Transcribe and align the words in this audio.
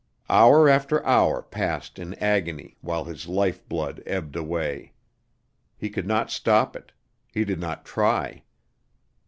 Hour 0.31 0.67
after 0.67 1.05
hour 1.05 1.43
passed 1.43 1.99
in 1.99 2.15
agony, 2.15 2.75
while 2.81 3.03
his 3.03 3.27
life 3.27 3.63
blood 3.69 4.01
ebbed 4.07 4.35
away. 4.35 4.93
He 5.77 5.91
could 5.91 6.07
not 6.07 6.31
stop 6.31 6.75
it; 6.75 6.91
he 7.31 7.45
did 7.45 7.59
not 7.59 7.85
try. 7.85 8.41